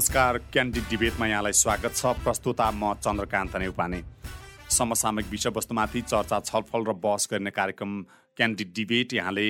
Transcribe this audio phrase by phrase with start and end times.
[0.00, 4.00] नमस्कार क्यान्डिड डिबेटमा यहाँलाई स्वागत छ। प्रस्तुता म चन्द्रकान्त नेउपाने।
[4.72, 7.92] समसामयिक विषयवस्तुमाथि चर्चा छलफल र बहस गर्ने कार्यक्रम
[8.40, 9.46] क्यान्डिड डिबेट यहाँले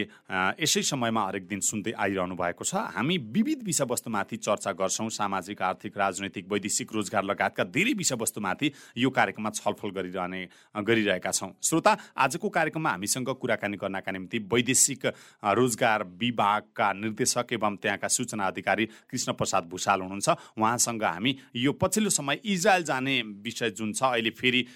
[0.58, 5.98] यसै समयमा हरेक दिन सुन्दै आइरहनु भएको छ। हामी विविध विषयवस्तुमाथि चर्चा गर्छौँ। सामाजिक आर्थिक
[5.98, 10.40] राजनैतिक वैदेशिक रोजगार लगायतका धेरै विषयवस्तुमाथि यो कार्यक्रममा छलफल गरिरहने
[10.82, 15.06] गरिरहेका छौँ। श्रोता आजको कार्यक्रममा हामीसँग कुराकानी गर्नका निम्ति वैदेशिक
[15.54, 20.28] रोजगार विभागका निर्देशक एवं त्यहाँका सूचना अधिकारी कृष्ण प्रसाद भूषाल हुनुहुन्छ।
[20.58, 24.66] उहाँसँग हामी यो पछिल्लो समय इजरायल जाने विषय जुन छ अहिले फेरि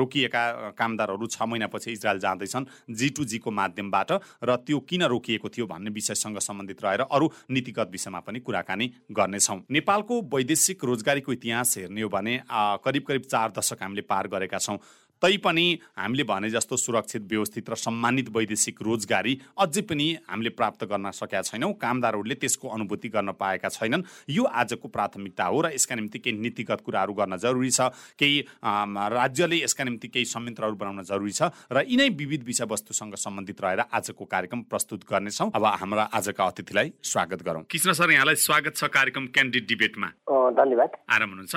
[0.00, 4.12] रोकिएका कामदारहरू छ महिनापछि इजरायल जाँदैछन्। जी टू जीको माध्यमबाट
[4.44, 9.58] र त्यो किन रोकिएको थियो भन्ने विषयसँग सम्बन्धित रहेर अरू नीतिगत विषयमा पनि कुराकानी गर्नेछौँ।
[9.70, 12.40] नेपालको वैदेशिक रोजगारीको इतिहास हेर्ने हो भने
[12.84, 14.78] करिब करिब चार दशक हामीले पार गरेका छौँ।
[15.22, 21.10] तैपनि हामीले भने जस्तो सुरक्षित व्यवस्थित र सम्मानित वैदेशिक रोजगारी अझै पनि हामीले प्राप्त गर्न
[21.12, 26.18] सकेका छैनौँ। कामदारहरूले त्यसको अनुभूति गर्न पाएका छैनन्। यो आजको प्राथमिकता हो र यसका निम्ति
[26.18, 31.52] केही नीतिगत कुराहरू गर्न जरुरी छ। केही राज्यले यसका निम्ति केही संयन्त्रहरू बनाउन जरुरी छ
[31.68, 37.42] र यिनै विविध विषयवस्तुसँग सम्बन्धित रहेर आजको कार्यक्रम प्रस्तुत गर्नेछौँ। अब हाम्रा आजका अतिथिलाई स्वागत
[37.44, 40.08] गरौँ। कृष्ण सर यहाँलाई स्वागत छ कार्यक्रम क्यान्डिड डिबेटमा
[40.56, 41.56] धन्यवाद। आराम हुनुहुन्छ?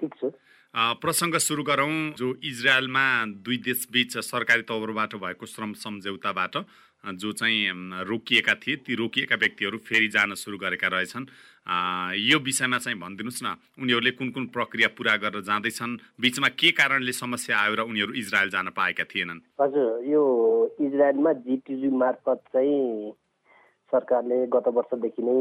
[0.00, 0.28] ठिक छु।
[0.74, 3.04] प्रसङ्ग सुरु गरौँ जो इजरायलमा
[3.46, 6.56] दुई देशबीच सरकारी तौरबाट भएको श्रम सम्झौताबाट
[7.14, 11.26] जो चाहिँ रोकिएका थिए। ती रोकिएका व्यक्तिहरू फेरि जान सुरु गरेका रहेछन्।
[12.18, 15.94] यो विषयमा चाहिँ भनिदिनुहोस् न उनीहरूले कुन कुन प्रक्रिया पुरा गरेर जाँदैछन्?
[16.20, 19.40] बिचमा के कारणले समस्या आयो र उनीहरू इजरायल जान पाएका थिएनन्?
[19.60, 20.22] हजुर यो
[20.80, 23.12] इजरायलमा जिटिजी मार्फत चाहिँ
[23.92, 25.36] सरकारले गत वर्षदेखि नै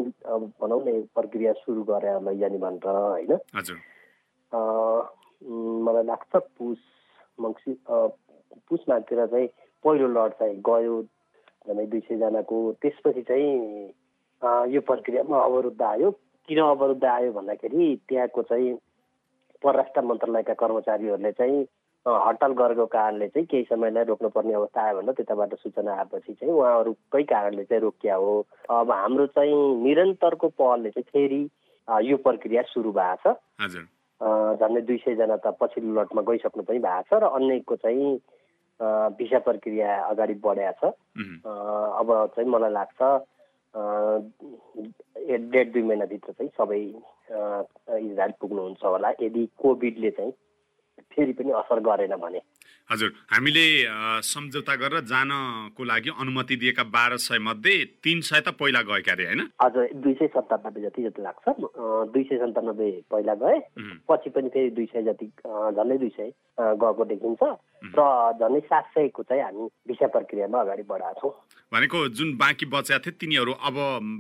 [0.62, 3.34] भनौँ न प्रक्रिया सुरु गरे लैजाने भनेर होइन?
[3.58, 3.78] हजुर।
[5.44, 6.80] मलाई लाग्छ पुस
[7.40, 9.48] मङ्सी पुस माघतिर चाहिँ
[9.84, 11.02] पहिलो लड चाहिँ गयो
[11.68, 16.12] झन्डै दुई सयजनाको। त्यसपछि चाहिँ यो प्रक्रियामा अवरुद्ध आयो।
[16.48, 18.74] किन अवरुद्ध आयो भन्दाखेरि त्यहाँको चाहिँ
[19.64, 21.62] परराष्ट्र मन्त्रालयका कर्मचारीहरूले चाहिँ
[22.06, 27.24] हडताल गरेको कारणले चाहिँ केही समयलाई रोक्नुपर्ने अवस्था आयो भनेर त्यताबाट सूचना आएपछि चाहिँ उहाँहरूकै
[27.32, 28.34] कारणले चाहिँ रोकिया हो।
[28.70, 31.42] अब हाम्रो चाहिँ निरन्तरको पहलले चाहिँ फेरि
[32.12, 33.88] यो प्रक्रिया सुरु भएको छ।
[34.24, 38.10] झन्डै दुई सयजना त पछिल्लो लटमा गइसक्नु पनि भएको छ र अन्यको चाहिँ
[39.20, 40.94] भिसा प्रक्रिया अगाडि बढाएको छ।
[42.00, 43.00] अब चाहिँ मलाई लाग्छ
[45.54, 46.80] डेढ दुई महिनाभित्र चाहिँ सबै
[48.00, 50.34] इजरायल पुग्नुहुन्छ होला। यदि कोभिडले चाहिँ
[51.12, 52.42] फेरि पनि असर गरेन भने।
[52.90, 53.66] हजुर हामीले
[54.28, 59.26] सम्झौता गरेर जानको लागि अनुमति दिएका बाह्र सय मध्ये तिन सय त पहिला गएका अरे
[59.26, 59.42] होइन?
[59.64, 61.46] हजुर दुई सय सन्तानब्बे जति जति लाग्छ
[62.14, 63.60] दुई सय सन्तानब्बे पहिला गए।
[64.10, 67.42] पछि पनि फेरि दुई सय जति झन्डै दुई सय गएको देखिन्छ।
[67.96, 68.02] र
[68.40, 73.14] झन्डै सात सयको चाहिँ हामी भिसा प्रक्रियामा अगाडि बढाएको छौँ। भनेको जुन बाँकी बचेका थिए
[73.20, 73.76] तिनीहरू अब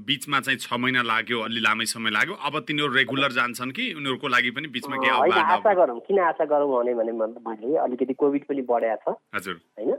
[0.07, 4.27] बिचमा चाहिँ छ महिना लाग्यो अलि लामै समय लाग्यो। अब तिनीहरू रेगुलर जान्छन् कि उनीहरूको
[4.27, 9.13] लागि पनि बिचमा के आशा गरौँ। किन आशा गरौँ भने मैले अलिकति कोभिड पनि बढाएको
[9.13, 9.91] छ। हजुर। होइन?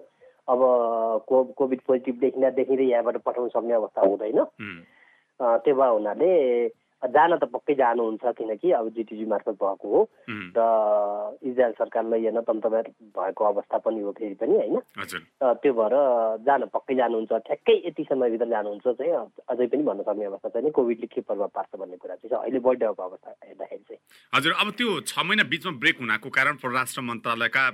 [0.49, 0.61] अब
[1.29, 4.39] को कोभिड पोजिटिभ देखिँदा देखिँदै यहाँबाट पठाउन सक्ने अवस्था हुँदैन।
[5.41, 6.31] त्यो भए हुनाले
[7.05, 10.61] जान त पक्कै जानुहुन्छ किनकि अब जिटिजी मार्फत भएको हो। र
[11.45, 14.81] इजरायल सरकारलाई हेर्न तन्तबार भएको अवस्था पनि हो फेरि पनि होइन?
[15.61, 15.95] त्यो भएर
[16.47, 19.13] जान पक्कै जानुहुन्छ ठ्याक्कै यति समयभित्र जानुहुन्छ चाहिँ
[19.51, 23.03] अझै पनि भन्न सक्ने अवस्था छैन। कोभिडले के प्रभाव पार्छ भन्ने कुरा चाहिँ अहिले बढिरहेको
[23.03, 24.01] अवस्था हेर्दाखेरि चाहिँ।
[24.33, 27.65] हजुर अब त्यो छ महिना बिचमा ब्रेक हुनको कारण परराष्ट्र मन्त्रालयका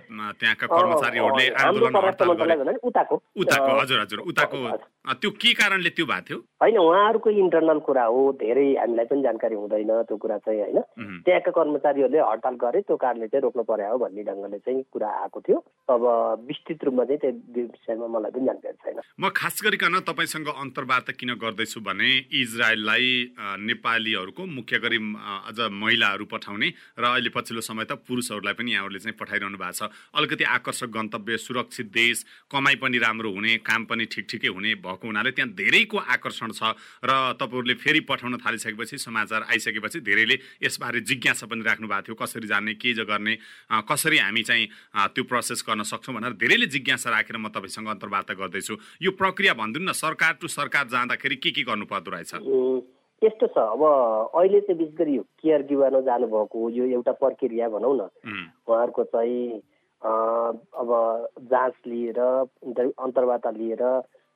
[0.41, 4.59] त्यहाँका कर्मचारीहरूले आन्दोलन उताको। उताको हजुर हजुर उताको
[5.01, 6.39] त्यो के कारणले त्यो भएको थियो?
[6.61, 11.51] होइन उहाँहरूको इन्टरनल कुरा हो धेरै हामीलाई पनि जानकारी हुँदैन त्यो कुरा चाहिँ होइन। त्यहाँका
[11.57, 15.59] कर्मचारीहरूले हडताल गरे त्यो कारणले चाहिँ रोक्नु पर्यो हो भन्ने ढङ्गले चाहिँ कुरा आएको थियो।
[15.89, 16.05] अब
[16.45, 21.33] विस्तृत रूपमा चाहिँ त्यो विषयमा मलाई पनि जानकारी छैन। म खास गरिकन तपाईँसँग अन्तर्वार्ता किन
[21.41, 23.09] गर्दैछु भने इजरायललाई
[23.57, 25.01] नेपालीहरूको मुख्य गरी
[25.49, 26.69] अझ महिलाहरू पठाउने
[27.01, 31.37] र अहिले पछिल्लो समय त पुरुषहरूलाई पनि यहाँहरूले चाहिँ पठाइरहनु भएको छ। अलिकति आकर्षक गन्तव्य
[31.41, 35.99] सुरक्षित देश कमाइ पनि राम्रो हुने काम पनि ठिक ठिकै हुने भएको हुनाले त्यहाँ धेरैको
[36.19, 36.75] आकर्षण छ
[37.07, 42.47] र तपाईँहरूले फेरि पठाउन थालिसकेपछि समाचार आइसकेपछि धेरैले यसबारे जिज्ञासा पनि राख्नु भएको थियो कसरी
[42.51, 43.39] जाने के गर्ने
[43.87, 44.67] कसरी हामी चाहिँ
[45.15, 49.91] त्यो प्रोसेस गर्न सक्छौँ भनेर धेरैले जिज्ञासा राखेर म तपाईँसँग अन्तर्वार्ता गर्दैछु। यो प्रक्रिया भनिदिनु
[49.91, 52.35] न सरकार टु सरकार जाँदाखेरि के के गर्नु पर्दो रहेछ?
[53.23, 53.83] यस्तो छ। अब
[54.35, 58.09] अहिले चाहिँ विशेष गरी केयर गिवान जानुभएको यो एउटा प्रक्रिया भनौँ न।
[58.67, 59.61] उहाँहरूको चाहिँ
[60.03, 60.91] अब
[61.53, 63.83] जाँच लिएर अन्तर्वार्ता लिएर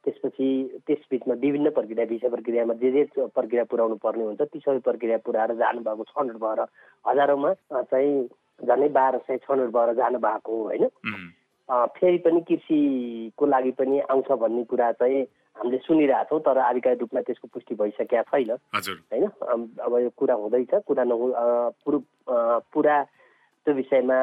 [0.04, 0.48] त्यसपछि
[0.86, 5.54] त्यसबिचमा विभिन्न प्रक्रिया भिसा प्रक्रियामा जे जे प्रक्रिया पुऱ्याउनु पर्ने हुन्छ ती सबै प्रक्रिया पुऱ्याएर
[5.60, 6.60] जानुभएको छनौट भएर
[7.04, 8.12] हजारौँमा चाहिँ
[8.60, 10.84] झन्डै बाह्र सय छनौट भएर जानुभएको होइन?
[11.68, 15.22] फेरि पनि कृषिको लागि पनि आउँछ भन्ने कुरा चाहिँ
[15.56, 19.24] हामीले सुनिरहेछौँ तर आधिकारिक रूपमा त्यसको पुष्टि भइसकेका छैन। होइन?
[19.80, 21.32] अब यो कुरा हुँदैछ कुरा नहु
[22.74, 24.18] पुरा त्यो विषयमा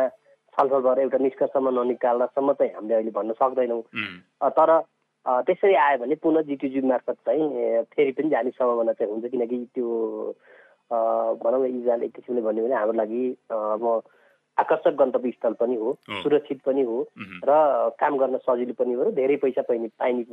[0.53, 3.81] छलफल गरेर एउटा निष्कर्षमा ननिकाल्दासम्म चाहिँ हामीले अहिले भन्न सक्दैनौँ।
[4.53, 4.69] तर
[5.25, 9.87] त्यसरी आयो भने पुनः जिटिजी मार्फत चाहिँ फेरि पनि जाने सम्भावना चाहिँ हुन्छ। किनकि त्यो
[10.91, 13.83] भनौँ न इजरायल एक किसिमले भन्यो भने हाम्रो लागि अब
[14.57, 16.97] आकर्षक गन्तव्य स्थल पनि हो सुरक्षित पनि हो
[17.45, 17.51] र
[17.99, 20.23] काम गर्न सजिलो पनि हो र धेरै पैसा पाइने पाइने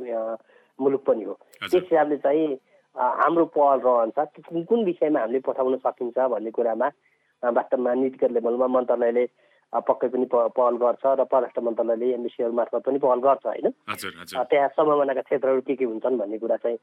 [0.79, 2.47] मुलुक पनि हो। त्यस हिसाबले चाहिँ
[2.95, 6.87] हाम्रो पहल रहन्छ कुन कुन विषयमा हामीले पठाउन सकिन्छ भन्ने कुरामा
[7.43, 9.25] वास्तवमा नीतिगत लेभलमा मन्त्रालयले
[9.73, 13.69] पक्कै पनि पहल गर्छ र परराष्ट्र मन्त्रालयले एमबिसीहरू मार्फत पनि पहल गर्छ होइन?
[14.49, 16.77] त्यहाँ सम्भावनाका क्षेत्रहरू के के हुन्छन् भन्ने कुरा चाहिँ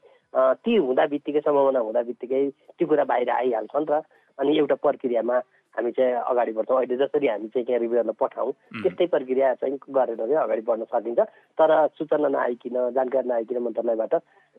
[0.63, 2.41] ती हुँदा बित्तिकै सम्भावना हुँदा बित्तिकै
[2.79, 4.01] त्यो कुरा बाहिर आइहाल्छन् र
[4.39, 5.37] अनि एउटा प्रक्रियामा
[5.77, 8.51] हामी चाहिँ अगाडि बढ्छौँ। अहिले जसरी हामी चाहिँ त्यहाँ रिभ्यूहरूलाई पठाउँ
[8.81, 11.21] त्यस्तै प्रक्रिया चाहिँ गरेर चाहिँ अगाडि बढ्न सकिन्छ।
[11.53, 14.13] तर सूचना नआइकन जानकारी नआइकन मन्त्रालयबाट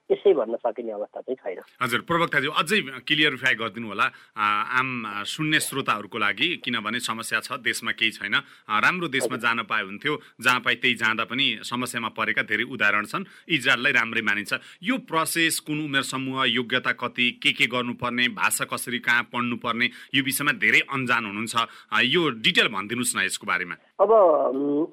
[0.09, 4.07] यसै भन्न सकिने अवस्था चाहिँ छैन। हजुर प्रवक्ताज्यू अझै क्लियरिफाई गरिदिनु होला।
[4.39, 4.89] आम
[5.27, 8.35] शून्य श्रोताहरूको लागि किनभने समस्या छ देशमा केही छैन।
[8.81, 13.29] राम्रो देशमा जान पाए हुन्थ्यो जहाँ पाए त्यही जाँदा पनि समस्यामा परेका धेरै उदाहरण छन्।
[13.53, 18.99] इजरायललाई राम्रै मानिन्छ। यो प्रोसेस कुन उमेर समूह योग्यता कति के के गर्नुपर्ने भाषा कसरी
[19.05, 20.81] कहाँ पढ्नुपर्ने यो विषयमा धेरै
[21.17, 21.57] हुनुहुन्छ
[22.05, 24.11] यो डिटेल भनिदिनुहोस् न यसको बारेमा। अब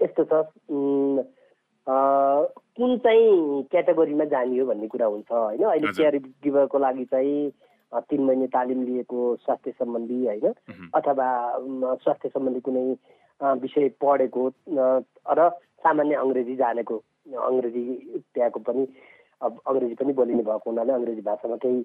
[0.02, 0.34] यस्तो छ।
[1.88, 5.64] कुन चाहिँ क्याटेगोरीमा जाने हो भन्ने कुरा हुन्छ होइन?
[5.64, 7.52] अहिले केयर गिभरको लागि चाहिँ
[8.10, 10.54] तिन महिने तालिम लिएको स्वास्थ्य सम्बन्धी होइन?
[10.96, 11.28] अथवा
[12.04, 12.96] स्वास्थ्य सम्बन्धी कुनै
[13.42, 14.44] विषय पढेको
[15.38, 15.50] र
[15.86, 16.96] सामान्य अङ्ग्रेजी जानेको
[17.38, 17.84] अङ्ग्रेजी
[18.34, 18.88] त्यहाँको पनि
[19.42, 21.82] अब अङ्ग्रेजी पनि बोलिने भएको हुनाले अङ्ग्रेजी भाषामा केही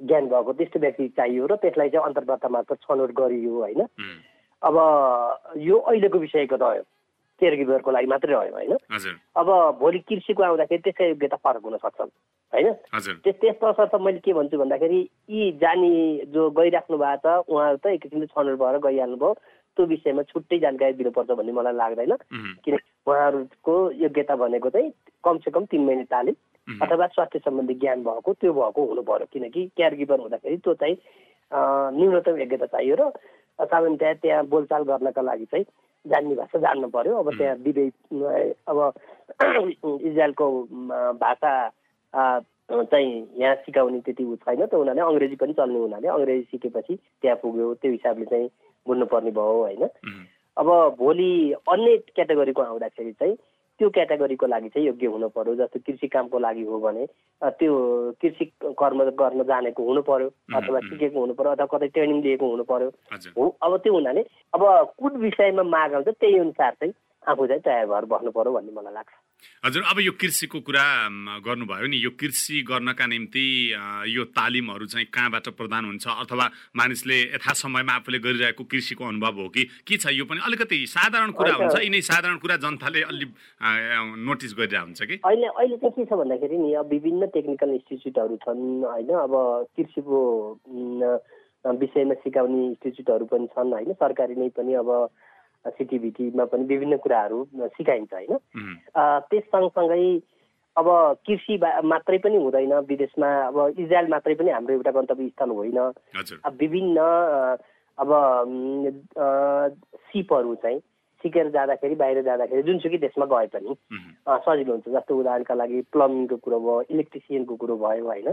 [0.00, 3.80] ज्ञान भएको त्यस्तो व्यक्ति चाहियो र त्यसलाई चाहिँ अन्तर्वार्ता मार्फत छनौट गरियो होइन?
[4.62, 4.76] अब
[5.58, 6.82] यो अहिलेको विषयको रह्यो
[7.40, 8.72] केयर गिभरको लागि मात्रै रह्यो होइन?
[9.36, 9.48] अब
[9.80, 12.10] भोलि कृषिको आउँदाखेरि त्यसकै योग्यता फरक हुन सक्छन्
[12.52, 12.72] होइन?
[13.22, 15.00] त्यस त्यस तर्फ मैले के भन्छु भन्दाखेरि
[15.30, 15.92] यी जानी
[16.34, 19.34] जो गइराख्नु भएको छ उहाँहरू त एक किसिमले छनौट भएर गइहाल्नुभयो
[19.76, 22.12] त्यो विषयमा छुट्टै जानकारी दिनुपर्छ भन्ने मलाई लाग्दैन।
[22.66, 22.74] किन
[23.06, 24.90] उहाँहरूको योग्यता भनेको चाहिँ
[25.24, 26.34] कमसेकम तिन महिने तालिम
[26.68, 30.96] अथवा स्वास्थ्य सम्बन्धी ज्ञान भएको त्यो भएको हुनु पर्यो किनकि केयर गिभर हुँदाखेरि त्यो चाहिँ
[31.98, 33.10] न्यूनतम योग्यता चाहियो र
[33.58, 35.64] सामान्यतया त्यहाँ बोलचाल गर्नका लागि चाहिँ
[36.04, 37.92] जान्ने भाषा जान्नु पर्यो। अब त्यहाँ विदेश
[38.68, 38.78] अब
[40.08, 40.46] इजरायलको
[41.20, 41.52] भाषा
[42.14, 43.10] चाहिँ
[43.40, 47.74] यहाँ सिकाउने त्यति उ छैन त उनीहरूले। अङ्ग्रेजी पनि चल्ने हुनाले अङ्ग्रेजी सिकेपछि त्यहाँ पुग्यो
[47.82, 48.48] त्यो हिसाबले चाहिँ
[48.86, 49.88] बुझ्नुपर्ने भयो होइन।
[50.56, 50.68] अब
[50.98, 51.30] भोलि
[51.72, 53.36] अन्य क्याटेगोरीको आउँदाखेरि चाहिँ
[53.78, 57.06] त्यो क्याटेगोरीको लागि चाहिँ योग्य हुनु पर्यो जस्तो कृषि कामको लागि हो भने
[57.42, 57.72] त्यो
[58.20, 58.44] कृषि
[58.80, 60.28] कर्म गर्न जानेको हुनु पर्यो
[60.58, 62.90] अथवा सिकेको हुनु पर्यो अथवा कतै ट्रेनिङ लिएको हुनु पर्यो।
[63.38, 64.22] हो अब त्यो हुनाले
[64.54, 64.62] अब
[64.98, 66.94] कुन विषयमा माग आउँछ त्यही अनुसार चाहिँ
[67.28, 69.12] आफू चाहिँ तयार भएर बस्नु पर्यो भन्ने मलाई लाग्छ।
[69.64, 70.84] हजुर अब यो कृषिको कुरा
[71.46, 73.46] गर्नुभयो नि यो कृषि गर्नका निम्ति
[74.14, 76.06] यो तालिमहरू चाहिँ कहाँबाट प्रदान हुन्छ?
[76.06, 76.46] अथवा
[76.76, 79.64] मानिसले यथा समयमा आफूले गरिरहेको कृषिको अनुभव हो कि?
[79.86, 81.76] के छ यो पनि अलिकति साधारण कुरा हुन्छ?
[81.82, 83.26] यिनै साधारण कुरा जनताले अलि
[84.26, 85.16] नोटिस गरिरहेको हुन्छ कि?
[85.26, 89.10] अहिले अहिले चाहिँ के छ भन्दाखेरि नि अब विभिन्न टेक्निकल इन्स्टिच्युटहरू छन् होइन?
[89.26, 89.34] अब
[89.76, 90.18] कृषिको
[91.82, 93.92] विषयमा सिकाउने इन्स्टिच्युटहरू पनि छन् होइन?
[94.02, 94.90] सरकारी नै पनि अब
[95.70, 97.44] सिटिभिटीमा पनि विभिन्न कुराहरू
[97.76, 98.38] सिकाइन्छ होइन?
[99.30, 100.02] त्यस सँगसँगै
[100.76, 100.88] अब
[101.26, 105.78] कृषि मात्रै पनि हुँदैन विदेशमा अब इजरायल मात्रै पनि हाम्रो एउटा गन्तव्य स्थल होइन
[106.60, 106.98] विभिन्न
[107.98, 108.10] अब
[110.12, 110.80] सिपहरू चाहिँ
[111.24, 113.74] सिकेर जाँदाखेरि बाहिर जाँदाखेरि जुनसुकै देशमा गए पनि
[114.38, 118.28] सजिलो हुन्छ। जस्तो उदाहरणका लागि प्लम्बिङको कुरो भयो इलेक्ट्रिसियनको कुरो भयो होइन?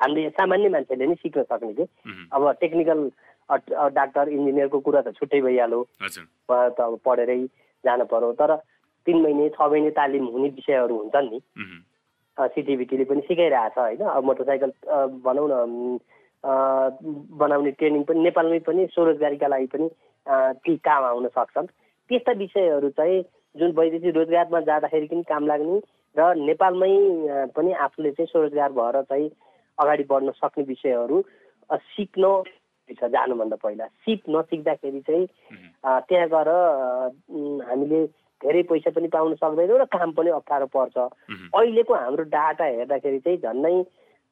[0.00, 1.84] हामीले सामान्य मान्छेले नै सिक्न सक्ने कि?
[2.32, 3.00] अब टेक्निकल
[3.50, 7.40] डाक्टर इन्जिनियरको कुरा त छुट्टै भइहाल्यो। उहाँ त अब पढेरै
[7.84, 8.56] जानु पर्यो। तर
[9.06, 11.40] तिन महिने छ महिने तालिम हुने विषयहरू हुन्छन् नि।
[12.36, 14.00] सिटिभिटीले पनि सिकाइरहेछ होइन?
[14.00, 14.70] अब मोटरसाइकल
[15.24, 15.98] भनौँ न
[17.40, 19.88] बनाउने ट्रेनिङ पनि नेपालमै पनि स्वरोजगारीका लागि पनि
[20.64, 21.66] ती काम आउन सक्छन्।
[22.10, 23.22] त्यस्ता विषयहरू चाहिँ
[23.56, 25.78] जुन वैदेशिक रोजगारमा जाँदाखेरि पनि काम लाग्ने
[26.16, 26.92] र नेपालमै
[27.56, 29.28] पनि आफूले चाहिँ स्वरोजगार भएर चाहिँ
[29.78, 31.16] अगाडि बढ्न सक्ने विषयहरू
[31.70, 32.24] सिक्न
[32.94, 35.26] छ जानुभन्दा पहिला। सिप नसिक्दाखेरि चाहिँ
[36.08, 36.50] त्यहाँ गएर
[37.68, 38.00] हामीले
[38.40, 40.96] धेरै पैसा पनि पाउन सक्दैनौँ र काम पनि अप्ठ्यारो पर्छ।
[41.54, 43.74] अहिलेको हाम्रो डाटा हेर्दाखेरि चाहिँ झन्डै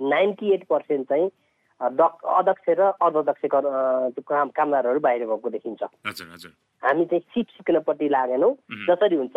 [0.00, 1.28] नाइन्टी एट पर्सेन्ट चाहिँ
[1.80, 5.82] अध्यक्ष र अध्यक्ष काम कामदारहरू बाहिर गएको देखिन्छ।
[6.82, 8.52] हामी चाहिँ सिप सिक्नपट्टि लागेनौँ।
[8.88, 9.36] जसरी हुन्छ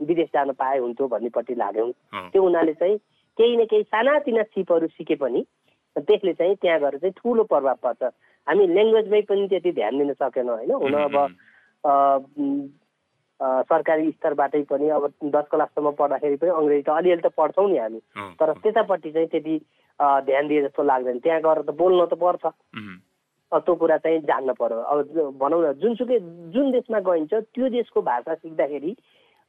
[0.00, 1.90] विदेश जान पाए हुन्थ्यो भन्नेपट्टि लाग्यौँ
[2.32, 2.96] त्यो हुनाले चाहिँ
[3.38, 5.44] केही न केही सानातिना सिपहरू सिके पनि
[5.96, 8.02] त्यसले चाहिँ त्यहाँ गएर चाहिँ ठुलो प्रभाव पर्छ।
[8.46, 10.72] हामी ल्याङ्ग्वेजमै पनि त्यति ध्यान दिन सकेनौँ होइन?
[10.82, 11.14] हुन अब
[13.68, 18.00] सरकारी स्तरबाटै पनि अब दस क्लाससम्म पढ्दाखेरि पनि अङ्ग्रेजी त अलिअलि त पढ्छौँ नि हामी।
[18.40, 19.54] तर त्यतापट्टि चाहिँ त्यति
[19.98, 22.44] ध्यान दिए जस्तो लाग्दैन। त्यहाँ गएर त बोल्न त पर्छ।
[23.52, 24.98] त्यो कुरा चाहिँ जान्न पर्यो। अब
[25.40, 26.18] भनौँ न जुनसुकै
[26.54, 28.94] जुन देशमा गइन्छ त्यो देशको भाषा सिक्दाखेरि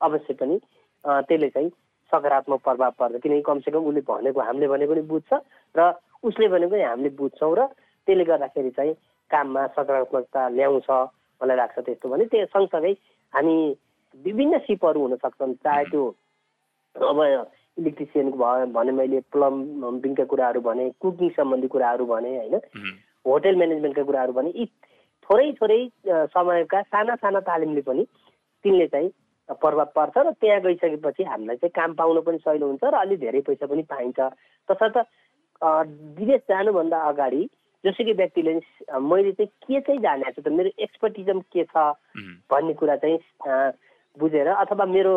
[0.01, 0.59] अवश्य पनि
[1.05, 1.69] त्यसले चाहिँ
[2.11, 5.31] सकारात्मक प्रभाव पर्छ। किनकि कमसेकम उसले भनेको हामीले भनेको पनि बुझ्छ
[5.75, 7.69] र उसले भनेको हामीले बुझ्छौँ र
[8.07, 8.93] त्यसले गर्दाखेरि चाहिँ
[9.31, 10.89] काममा सकारात्मकता ल्याउँछ
[11.41, 12.93] मलाई लाग्छ त्यस्तो भने त्यो सँगसँगै
[13.33, 13.55] हामी
[14.15, 16.03] विभिन्न सिपहरू हुन सक्छन् चाहे त्यो
[16.95, 17.19] अब
[17.77, 22.55] इलेक्ट्रिसियनको भयो भने मैले प्लम्बिङका कुराहरू भने कुकिङ सम्बन्धी कुराहरू भने होइन?
[23.25, 24.65] होटेल म्यानेजमेन्टका कुराहरू भने यी
[25.27, 25.79] थोरै थोरै
[26.31, 28.05] समयका साना साना तालिमले पनि
[28.65, 29.09] तिनले चाहिँ
[29.49, 33.41] प्रभाव पर्छ र त्यहाँ गइसकेपछि हामीलाई चाहिँ काम पाउन पनि सहिलो हुन्छ र अलिक धेरै
[33.49, 34.19] पैसा पनि पाइन्छ।
[34.69, 34.97] तसर्थ
[36.19, 37.41] विदेश जानुभन्दा अगाडि
[37.85, 38.53] जसुकै व्यक्तिले
[38.99, 41.85] मैले चाहिँ के चाहिँ जानेको छु त मेरो एक्सपर्टिजम के छ
[42.51, 43.19] भन्ने कुरा चाहिँ
[44.17, 45.13] बुझेर अथवा मेरो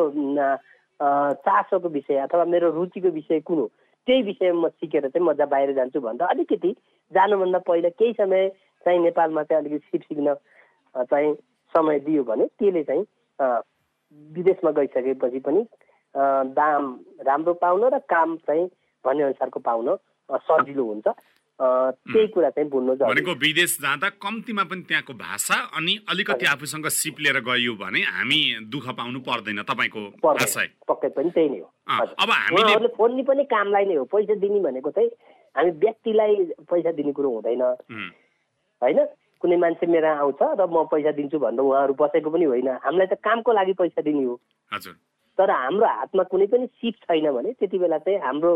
[1.46, 3.66] चासोको विषय अथवा मेरो रुचिको विषय कुन हो
[4.06, 6.70] त्यही विषयमा म सिकेर चाहिँ म जहाँ बाहिर जान्छु भन्दा अलिकति
[7.12, 8.48] जानुभन्दा पहिला केही समय
[8.87, 10.34] चाहिँ नेपालमा चाहिँ अलिकति सिप सिक्न
[11.04, 11.34] चाहिँ
[11.75, 13.04] समय दियो भने त्यसले चाहिँ
[14.34, 15.66] विदेशमा गइसकेपछि पनि
[16.58, 16.84] दाम
[17.22, 18.66] राम्रो पाउन र काम चाहिँ
[19.04, 19.96] भन्ने अनुसारको पाउन
[20.30, 21.08] सजिलो हुन्छ।
[21.60, 27.16] त्यही कुरा चाहिँ बुझ्नु भनेको विदेश जाँदा कम्तीमा पनि त्यहाँको भाषा अनि अलिकति आफूसँग सिप
[27.18, 31.66] लिएर गयो भने हामी दुःख पाउनु पर्दैन तपाईँको पक्कै पनि त्यही नै हो।
[32.14, 35.10] अब हामीले फोन पनि कामलाई नै हो। पैसा दिने भनेको चाहिँ
[35.58, 36.34] हामी व्यक्तिलाई
[36.70, 37.62] पैसा दिने कुरो हुँदैन।
[38.82, 38.98] होइन?
[39.42, 43.18] कुनै मान्छे मेरो आउँछ र म पैसा दिन्छु भन्दा उहाँहरू बसेको पनि होइन। हामीलाई त
[43.18, 44.38] कामको लागि पैसा दिने हो।
[45.38, 48.52] तर हाम्रो हातमा कुनै पनि सिप छैन भने त्यति बेला चाहिँ हाम्रो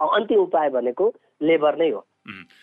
[0.00, 1.12] अन्तिम उपाय भनेको
[1.44, 2.07] लेबर नै हो।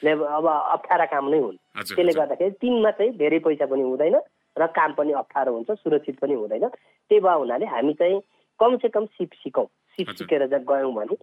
[0.04, 4.16] लेबर अब अप्ठ्यारा काम नै हुन्। त्यसले गर्दाखेरि तिनमा चाहिँ धेरै पैसा पनि हुँदैन
[4.56, 8.20] र काम पनि अप्ठ्यारो हुन्छ सुरक्षित पनि हुँदैन। त्यही भए हुनाले हामी चाहिँ
[8.60, 11.16] कमसे कम सिप सिकौँ। सिप सिकेर गयौँ भने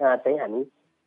[0.00, 0.60] चाहिँ हामी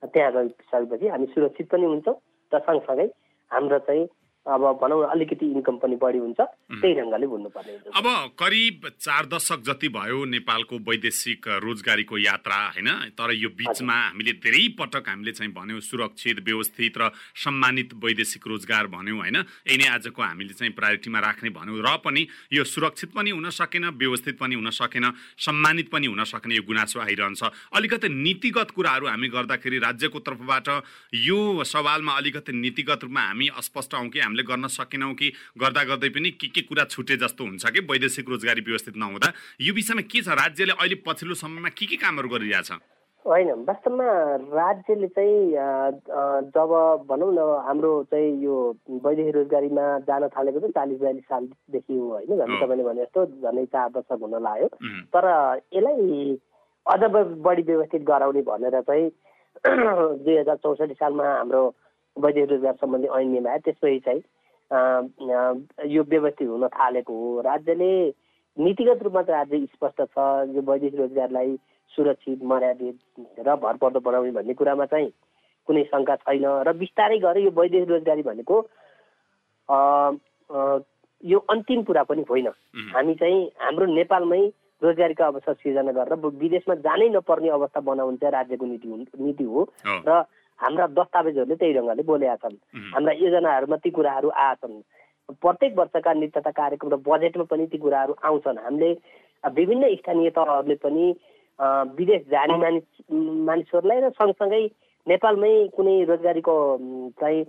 [0.04, 2.16] त्यहाँ गइसकेपछि हामी सुरक्षित पनि हुन्छौँ
[2.52, 3.08] र सँगसँगै
[3.52, 4.06] हाम्रो चाहिँ
[4.46, 9.90] अब भनौँ अलिकति इन्कम पनि बढी हुन्छ त्यही ढङ्गले बुझ्नुपर्ने अब करिब चार दशक जति
[9.90, 12.90] भयो नेपालको वैदेशिक रोजगारीको यात्रा होइन?
[13.18, 18.88] तर यो बिचमा हामीले धेरै पटक हामीले चाहिँ भन्यौँ सुरक्षित व्यवस्थित र सम्मानित वैदेशिक रोजगार
[18.88, 19.38] भन्यौँ होइन?
[19.66, 23.90] यही नै आजको हामीले चाहिँ प्रायोरिटीमा राख्ने भन्यौँ। र पनि यो सुरक्षित पनि हुन सकेन
[23.98, 25.10] व्यवस्थित पनि हुन सकेन
[25.42, 27.42] सम्मानित पनि हुन सक्ने यो गुनासो आइरहन्छ।
[27.74, 30.70] अलिकति नीतिगत कुराहरू हामी गर्दाखेरि राज्यको तर्फबाट
[31.24, 36.10] यो सवालमा अलिकति नीतिगत रूपमा हामी अस्पष्ट हौँ कि हामीले गर्न सकेनौँ कि गर्दा गर्दै
[36.12, 39.32] पनि के के कुरा छुटे जस्तो हुन्छ कि वैदेशिक रोजगारी व्यवस्थित नहुँदा?
[39.62, 40.28] यो विषयमा के छ?
[40.36, 42.72] राज्यले अहिले पछिल्लो समयमा के के कामहरू गरिरहेछ?
[43.26, 44.08] होइन वास्तवमा
[44.52, 45.40] राज्यले चाहिँ
[46.52, 46.72] जब
[47.10, 48.56] भनौँ न हाम्रो चाहिँ यो
[49.02, 52.36] वैदेशिक रोजगारीमा जान थालेको चाहिँ चालिस बयालिस सालदेखि हो होइन?
[52.36, 54.68] झन् तपाईँले भने जस्तो झन्डै चार दशक हुन लाग्यो।
[55.16, 55.26] तर
[55.74, 56.38] यसलाई
[56.86, 57.02] अझ
[57.48, 59.10] बढी व्यवस्थित गराउने भनेर चाहिँ
[59.66, 61.64] दुई हजार चौसठी सालमा हाम्रो
[62.18, 64.22] वैदेशिक रोजगार सम्बन्धी ऐन नियम आयो त्यसपछि चाहिँ
[65.92, 67.92] यो व्यवस्थित हुन थालेको हो राज्यले
[68.58, 71.56] नीतिगत रूपमा चाहिँ अझै स्पष्ट छ यो वैदेशिक रोजगारलाई
[71.94, 72.98] सुरक्षित मर्यादित
[73.40, 75.10] र भरपर्दो बनाउने भन्ने कुरामा चाहिँ
[75.68, 78.62] कुनै शङ्का छैन र बिस्तारै गरेर यो वैदेशिक रोजगारी भनेको
[81.24, 82.48] यो अन्तिम कुरा पनि होइन
[82.94, 84.42] हामी चाहिँ हाम्रो नेपालमै
[84.82, 90.24] रोजगारीको अवसर सिर्जना गरेर विदेशमा जानै नपर्ने अवस्था बनाउनु चाहिँ राज्यको नीति नीति हो र
[90.60, 92.58] हाम्रा दस्तावेजहरूले त्यही ढङ्गले बोलेका छन्
[92.94, 94.78] हाम्रा योजनाहरूमा ती कुराहरू आएछन्
[95.36, 98.92] प्रत्येक वर्षका नित्यता कार्यक्रम र बजेटमा पनि ती कुराहरू आउँछन्। हामीले
[99.44, 101.06] विभिन्न स्थानीय तहहरूले पनि
[101.98, 102.88] विदेश जाने मानिस
[103.46, 104.64] मानिसहरूलाई र सँगसँगै
[105.08, 106.56] नेपालमै कुनै रोजगारीको
[107.20, 107.42] चाहिँ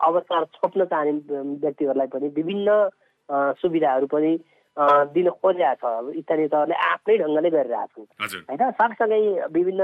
[0.00, 1.12] अवसर छोप्न चाहने
[1.58, 2.68] व्यक्तिहरूलाई पनि विभिन्न
[3.58, 4.32] सुविधाहरू पनि
[4.76, 9.82] दिन खोजिरहेको छ। स्थानीय तहले आफ्नै ढङ्गले गरिरहेको छन्। होइन सँगसँगै विभिन्न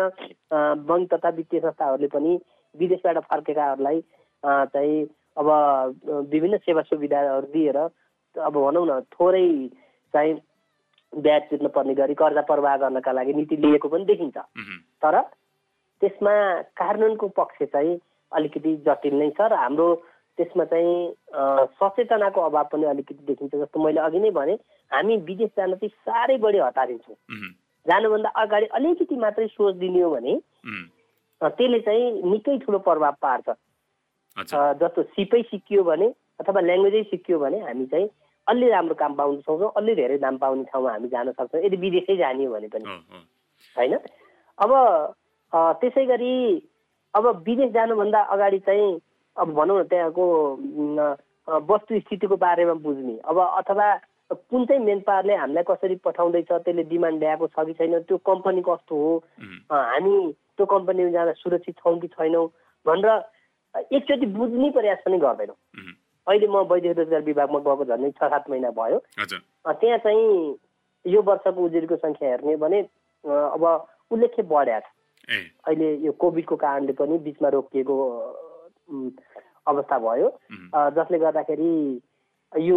[0.87, 2.33] बैङ्क तथा वित्तीय संस्थाहरूले पनि
[2.75, 4.01] विदेशबाट फर्केकाहरूलाई
[4.43, 4.97] चाहिँ
[5.37, 5.49] अब
[6.33, 9.47] विभिन्न सेवा सुविधाहरू दिएर अब भनौँ न थोरै
[10.15, 10.35] चाहिँ
[11.13, 14.37] ब्याज तिर्नु पर्ने गरी कर्जा प्रवाह गर्नका लागि नीति लिएको पनि देखिन्छ।
[15.03, 15.21] तर
[16.03, 16.35] त्यसमा
[16.77, 17.99] कानुनको पक्ष चाहिँ
[18.33, 19.89] अलिकति जटिल नै छ र हाम्रो
[20.39, 20.97] त्यसमा चाहिँ
[21.77, 24.55] सचेतनाको अभाव पनि अलिकति देखिन्छ जस्तो मैले अघि नै भने
[24.91, 27.17] हामी विदेश जान चाहिँ साह्रै बढी हतारिन्छौँ।
[27.87, 30.35] जानुभन्दा अगाडि अलिकति मात्रै सोच दिने हो भने
[31.41, 33.49] त्यसले चाहिँ निकै ठुलो प्रभाव पार्छ।
[34.81, 38.09] जस्तो सिपै सिकियो भने अथवा ल्याङ्ग्वेजै सिकियो भने हामी चाहिँ
[38.47, 42.17] अलि राम्रो काम पाउन सक्छौँ अलि धेरै दाम पाउने ठाउँमा हामी जान सक्छौँ यदि विदेशै
[42.17, 42.85] जाने हो भने पनि।
[43.77, 43.95] होइन?
[44.59, 44.71] अब
[45.81, 46.33] त्यसै गरी
[47.15, 48.93] अब विदेश जानुभन्दा अगाडि चाहिँ
[49.39, 50.25] अब भनौँ न त्यहाँको
[51.71, 53.87] वस्तु स्थितिको बारेमा बुझ्ने। अब अथवा
[54.33, 58.63] कुन चाहिँ मेन पावरले हामीलाई कसरी पठाउँदैछ त्यसले डिमान्ड ल्याएको छ कि छैन त्यो कम्पनी
[58.67, 59.13] कस्तो हो?
[59.71, 60.15] हामी
[60.57, 62.47] त्यो कम्पनीमा जाँदा सुरक्षित छौँ कि छैनौँ?
[62.87, 63.09] भनेर
[63.95, 65.57] एकचोटि बुझ्ने प्रयास पनि गर्दैनौँ।
[66.27, 68.99] अहिले म वैदेशिक रोजगार विभागमा गएको झन्डै छ सात महिना भयो।
[69.71, 70.59] त्यहाँ चाहिँ
[71.05, 72.81] यो वर्षको उजुरीको सङ्ख्या हेर्ने भने
[73.25, 73.63] अब
[74.11, 74.91] उल्लेख्य बढ्या छ।
[75.67, 77.95] अहिले यो कोभिडको कारणले पनि बिचमा रोकिएको
[78.89, 80.29] अवस्था भयो।
[80.97, 81.71] जसले गर्दाखेरि
[82.53, 82.77] यो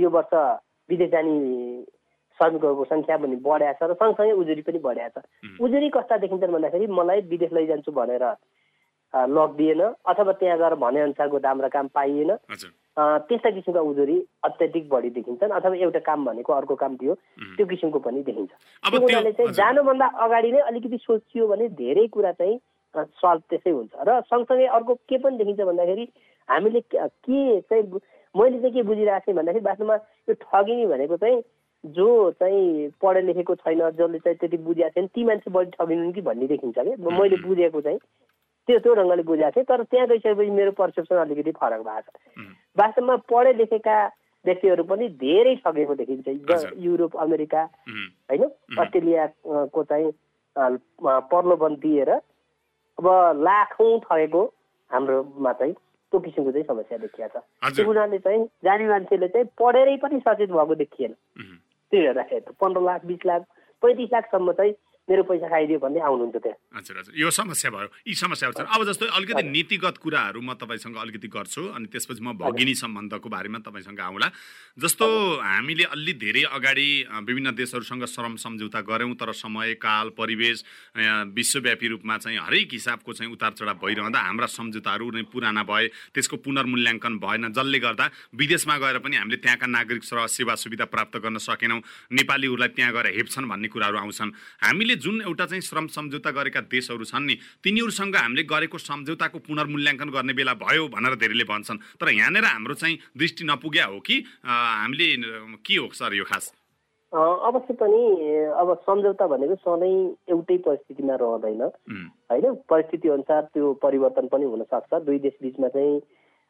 [0.00, 0.34] यो वर्ष
[0.90, 1.34] विदेश जाने
[2.38, 5.22] श्रमिकहरूको सङ्ख्या पनि बढ्या छ र सँगसँगै उजुरी पनि बढ्या छ।
[5.60, 11.60] उजुरी कस्ता देखिन्छन् भन्दाखेरि मलाई विदेश लैजान्छु भनेर अँ, लगिदिएन अथवा त्यहाँ गएर भनेअनुसारको दाम
[11.60, 12.30] र काम पाइएन।
[12.96, 17.14] त्यस्ता किसिमका उजुरी अत्याधिक बढी देखिन्छन् अथवा एउटा काम भनेको अर्को काम थियो
[17.58, 22.32] त्यो किसिमको पनि देखिन्छ। त्यो हुनाले चाहिँ जानुभन्दा अगाडि नै अलिकति सोचियो भने धेरै कुरा
[22.38, 22.58] चाहिँ
[22.94, 26.08] सल्भ त्यसै हुन्छ। र सँगसँगै अर्को के पनि देखिन्छ भन्दाखेरि
[26.48, 28.00] हामीले के चाहिँ
[28.34, 29.94] मैले चाहिँ के बुझिरहेको थिएँ भन्दाखेरि वास्तवमा
[30.28, 31.42] यो ठगिने भनेको चाहिँ
[31.84, 32.06] जो
[32.40, 36.46] चाहिँ पढे लेखेको छैन जसले चाहिँ त्यति बुझेको छैन ती मान्छे बढी ठगिनु कि भन्ने
[36.46, 36.94] देखिन्छ कि?
[37.00, 37.98] मैले बुझेको चाहिँ
[38.68, 42.42] त्यो त्यो ढङ्गले बुझेको थिएँ तर त्यहाँ गइसकेपछि मेरो पर्सेप्सन अलिकति फरक भएको छ।
[42.76, 43.96] वास्तवमा पढे लेखेका
[44.44, 46.28] व्यक्तिहरू पनि धेरै ठगेको देखिन्छ।
[46.84, 47.62] युरोप अमेरिका
[48.30, 48.44] होइन?
[48.80, 50.12] अस्ट्रेलियाको चाहिँ
[50.56, 50.68] अ,
[51.30, 52.10] प्रलोभन दिएर
[53.00, 54.42] अब लाखौँ ठगेको
[54.90, 57.36] हाम्रोमा चाहिँ त्यो किसिमको चाहिँ समस्या देखिया छ।
[57.72, 61.12] त्यो हुनाले चाहिँ जाने मान्छेले चाहिँ पढेरै पनि सचेत भएको देखिएन।
[61.92, 63.40] त्यो हेर्दाखेरि त पन्ध्र लाख बिस लाख
[63.82, 64.72] पैँतिस लाखसम्म चाहिँ
[65.08, 68.80] मेरो पैसा खाइदियो भन्दै आउनुहुन्छ त्यहाँ। हजुर हजुर। यो समस्या भयो। यी समस्याहरू छन् अब
[68.84, 74.00] जस्तो अलिकति नीतिगत कुराहरू म तपाईँसँग अलिकति गर्छु अनि त्यसपछि म भगिनी सम्बन्धको बारेमा तपाईँसँग
[74.00, 74.28] आउँला।
[74.78, 75.06] जस्तो
[75.40, 76.88] हामीले अलि धेरै अगाडि
[77.26, 80.64] विभिन्न देशहरूसँग श्रम सम्झौता गऱ्यौँ तर समय काल परिवेश
[80.94, 86.36] विश्वव्यापी रूपमा चाहिँ हरेक हिसाबको चाहिँ उतार चढाव भइरहँदा हाम्रा सम्झौताहरू नै पुराना भए त्यसको
[86.38, 88.06] पुनर्मूल्याङ्कन भएन। जसले गर्दा
[88.38, 91.80] विदेशमा गएर पनि हामीले त्यहाँका नागरिक सेवा सुविधा प्राप्त गर्न सकेनौँ।
[92.14, 94.30] नेपालीहरूलाई त्यहाँ गएर हेप्छन् भन्ने कुराहरू आउँछन्।
[94.62, 100.10] हामीले जुन एउटा चाहिँ श्रम सम्झौता गरेका देशहरू छन् नि तिनीहरूसँग हामीले गरेको सम्झौताको पुनर्मूल्याङ्कन
[100.10, 105.08] गर्ने बेला भयो भनेर धेरैले भन्छन्। तर यहाँनिर हाम्रो चाहिँ दृष्टि नपुग्या हो कि हामीले
[105.66, 106.52] के हो सर यो खास?
[107.12, 108.00] अवश्य पनि
[108.54, 109.94] अब सम्झौता भनेको सधैँ
[110.30, 111.62] एउटै परिस्थितिमा रहँदैन।
[112.30, 116.00] होइन परिस्थिति अनुसार त्यो परिवर्तन पनि हुनसक्छ। दुई देश बिचमा चाहिँ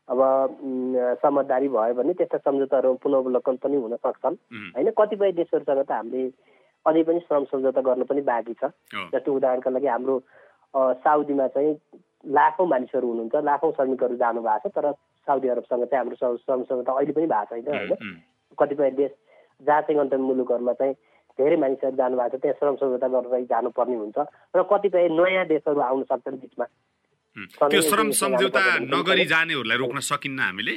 [0.08, 0.20] अब
[1.22, 4.36] समझदारी भयो भने त्यस्ता सम्झौताहरू पुनर्वलोकन पनि हुन सक्छन्
[4.76, 6.28] होइन कतिपय देशहरूसँग त हामीले
[6.86, 8.72] अझै पनि श्रम सम्झौता गर्न पनि बाँकी छ।
[9.12, 10.16] जस्तो उदाहरणका लागि हाम्रो
[11.04, 11.72] साउदीमा चाहिँ
[12.24, 14.92] लाखौँ मानिसहरू हुनुहुन्छ लाखौँ श्रमिकहरू जानु भएको छ तर
[15.26, 18.16] साउदी अरबसँग चाहिँ हाम्रो श्रम सम्झौता अहिले पनि भएको छैन होइन।
[18.58, 19.12] कतिपय देश
[19.60, 20.94] जहाँ चाहिँ गन्तव्य मुलुकहरूमा चाहिँ
[21.38, 24.18] धेरै मानिसहरू जानु भएको छ त्यहाँ श्रम सम्झौता गरेर जानुपर्ने हुन्छ
[24.56, 26.66] र कतिपय नयाँ देशहरू आउन सक्छन् बिचमा।
[27.70, 30.74] त्यो श्रम सम्झौता नगरी जानेहरूलाई रोक्न सकिन्न हामीले?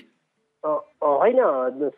[0.63, 1.39] होइन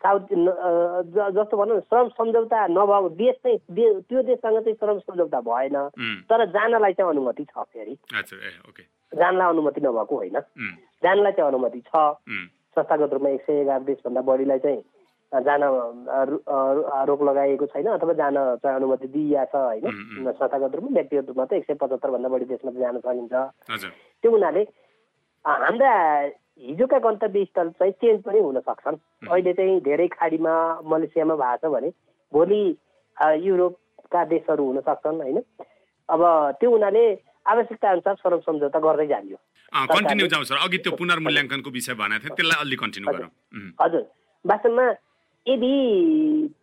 [0.02, 3.58] साउथ जस्तो भनौँ न श्रम सम्झौता नभएको देश चाहिँ
[4.02, 5.76] त्यो देशसँग चाहिँ श्रम सम्झौता भएन।
[6.26, 7.94] तर जानलाई चाहिँ अनुमति छ फेरि।
[9.12, 10.38] जानलाई अनुमति नभएको होइन।
[11.02, 11.90] जानलाई चाहिँ अनुमति छ।
[12.76, 14.82] संस्थागत रूपमा एक सय एघार देशभन्दा बढीलाई चाहिँ
[15.32, 15.62] जान
[17.08, 21.52] रोक लगाइएको छैन अथवा जान चाहिँ अनुमति दिइएको छ होइन। संस्थागत रूपमा व्यक्तिगत रूपमा त
[21.52, 23.34] एक सय पचहत्तरभन्दा बढी देशमा जान सकिन्छ।
[24.22, 24.62] त्यो हुनाले
[25.44, 25.92] हाम्रा
[26.60, 28.96] हिजोका गन्तव्य स्थल चाहिँ चेन्ज पनि हुन सक्छन्।
[29.28, 31.90] अहिले चाहिँ धेरै खाडीमा मलेसियामा भएको छ भने
[32.32, 32.62] भोलि
[33.46, 35.38] युरोपका देशहरू हुन सक्छन् होइन?
[36.08, 36.22] अब
[36.60, 37.04] त्यो हुनाले
[37.46, 39.36] आवश्यकता अनुसार श्रम सम्झौता गर्दै जानियो।
[39.92, 43.30] कन्टिन्यू जाउँ सर। अघि त्यो पुनर्मूल्याङ्कनको विषय भनेको थियो त्यसलाई अलि कन्टिन्यू गरौँ।
[43.82, 44.04] हजुर।
[44.44, 44.86] वास्तवमा
[45.46, 45.74] यदि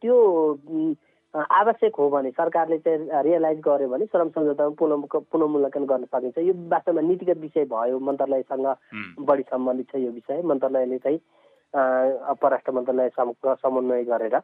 [0.01, 0.15] त्यो
[1.33, 6.53] आवश्यक हो भने सरकारले चाहिँ रियलाइज गर्यो भने श्रम सम्झौतामा पुनः पुनर्मूल्याङ्कन गर्न सकिन्छ। यो
[6.69, 8.67] वास्तवमा नीतिगत विषय भयो। मन्त्रालयसँग
[9.25, 11.19] बढी सम्बन्धित छ यो विषय। मन्त्रालयले चाहिँ
[12.37, 13.33] परराष्ट्र मन्त्रालयसँग
[13.65, 14.39] समन्वय गरेर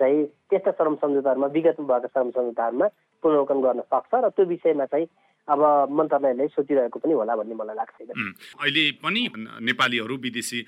[0.00, 2.86] चाहिँ त्यस्ता श्रम सम्झौताहरूमा विगतमा भएका श्रम सम्झौताहरूमा
[3.22, 5.06] पुनर्वलोकन गर्न सक्छ। र त्यो विषयमा चाहिँ
[5.48, 9.22] अब मन्त्रालयले सोचिरहेको पनि होला भन्ने मलाई लाग्छ अहिले पनि
[9.62, 10.60] नेपालीहरू विदेशी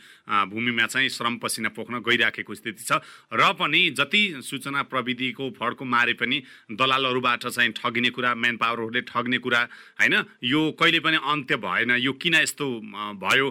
[0.50, 3.00] भूमिमा चाहिँ श्रम पसिना पोख्न गइराखेको स्थिति छ
[3.32, 9.38] र पनि जति सूचना प्रविधिको फड्को मारे पनि दलालहरूबाट चाहिँ ठगिने कुरा म्यान पावरहरूले ठग्ने
[9.38, 9.60] कुरा
[9.98, 10.14] होइन
[10.44, 12.66] यो कहिले पनि अन्त्य भएन यो किन यस्तो
[13.18, 13.46] भयो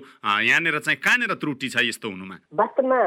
[0.47, 2.35] यहाँनिर चाहिँ कहाँनिर त्रुटि छ यस्तो हुनुमा?
[2.53, 2.99] वास्तवमा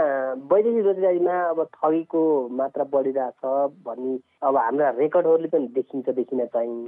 [0.53, 3.43] वैदेशिक रोजगारीमा अब ठगीको मात्रा बढिरहेछ
[3.89, 4.13] भन्ने
[4.45, 6.79] अब हाम्रा रेकर्डहरूले पनि देखिन्छ देखिन चाहिँ।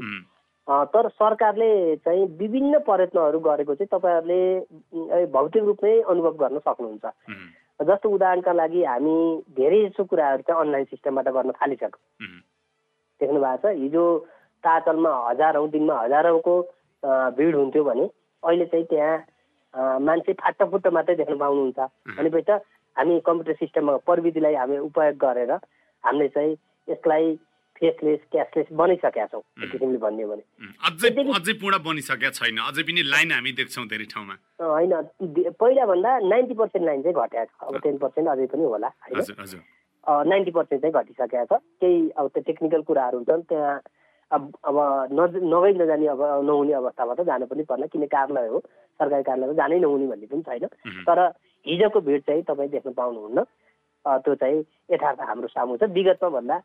[0.69, 7.07] तर सरकारले चाहिँ विभिन्न प्रयत्नहरू गरेको चाहिँ तपाईँहरूले भौतिक रूपमै अनुभव गर्न सक्नुहुन्छ।
[7.81, 9.17] जस्तो उदाहरणका लागि हामी
[9.59, 12.31] धेरै जसो कुराहरू चाहिँ अनलाइन सिस्टमबाट गर्न थालिसक्यौँ।
[13.21, 14.05] देख्नु भएको छ हिजो
[14.65, 16.55] ताचलमा हजारौँ दिनमा हजारौँको
[17.37, 18.07] भिड हुन्थ्यो भने
[18.43, 21.79] अहिले चाहिँ त्यहाँ मान्छे फाटफुट्ट मात्रै देख्न पाउनुहुन्छ।
[22.17, 22.63] भनेपछि त
[22.97, 25.53] हामी कम्प्युटर सिस्टममा प्रविधिलाई हामी उपयोग गरेर
[26.05, 26.57] हामीले चाहिँ
[26.89, 27.27] यसलाई
[27.79, 30.45] फेसलेस क्यासलेस बनाइसकेका छौँ। किसिमले भन्यो भने।
[30.87, 31.09] अझै
[31.39, 34.93] अझै पूर्ण बनिसकेका छैन। अझै पनि लाइन हामी देख्छौँ धेरै ठाउँमा। होइन।
[35.63, 39.63] पहिलाभन्दा नाइन्टी पर्सेन्ट लाइन चाहिँ घटेको छ। अब टेन पर्सेन्ट अझै पनि होला होइन।
[40.29, 43.81] नाइन्टी पर्सेन्ट चाहिँ घटिसकेको छ। केही अब त्यो टेक्निकल कुराहरू हुन्छन्। त्यहाँ
[44.31, 44.77] अब अब
[45.13, 48.59] नज नगइ नजाने अब नहुने अवस्थामा त जानु पनि पर्ला। किन कार्यालय हो?
[49.01, 50.67] सरकारी कार्यालयमा जानै नहुने भन्ने पनि छैन।
[51.09, 51.19] तर
[51.67, 53.45] हिजोको भिड चाहिँ तपाईँ देख्न पाउनुहुन्न।
[54.05, 54.59] त्यो चाहिँ
[54.91, 56.57] यथार्थ हाम्रो सामु छ। विगतमा भन्दा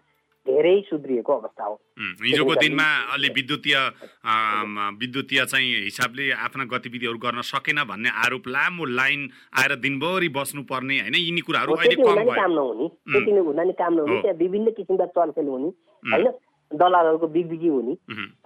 [0.47, 1.75] धेरै सुध्रिएको अवस्था हो।
[2.23, 3.75] हिजोको दिनमा अलि विद्युतीय
[5.01, 9.29] विद्युतीय चाहिँ हिसाबले आफ्ना गतिविधिहरू गर्न सकेन भन्ने आरोप लामो लाइन
[9.59, 11.15] आएर दिनभरि बस्नुपर्ने होइन?
[11.17, 14.37] यिनी कुराहरू अहिले कम नि काम भयो नहुने त्यति नै हुँदा नि काम नहुने। त्यहाँ
[14.37, 15.69] विभिन्न किसिमका चलखेल हुने
[16.03, 16.27] होइन?
[16.71, 17.93] दलालहरूको बिगबिगी हुने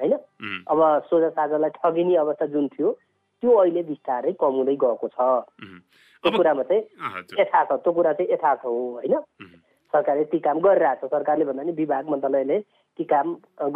[0.01, 0.13] होइन?
[0.67, 2.91] अब सोझा साझालाई ठगिने अवस्था जुन थियो
[3.43, 5.17] त्यो अहिले बिस्तारै कम हुँदै गएको छ।
[6.23, 6.83] त्यो कुरामा चाहिँ
[7.41, 9.15] यथार्थ त्यो कुरा चाहिँ यथार्थ हो होइन?
[9.93, 12.59] सरकारले ती काम गरिरहेछ सरकारले भन्दा नि विभाग मन्त्रालयले
[12.99, 13.27] ती काम